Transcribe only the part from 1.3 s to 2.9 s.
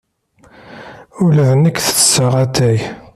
d nekk ttesseɣ atay.